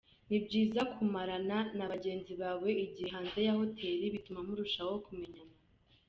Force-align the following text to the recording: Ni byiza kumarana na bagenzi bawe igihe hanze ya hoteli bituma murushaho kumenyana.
Ni 0.29 0.37
byiza 0.45 0.81
kumarana 0.93 1.57
na 1.77 1.85
bagenzi 1.91 2.33
bawe 2.41 2.69
igihe 2.85 3.07
hanze 3.15 3.39
ya 3.47 3.53
hoteli 3.59 4.05
bituma 4.13 4.39
murushaho 4.47 4.93
kumenyana. 5.05 5.55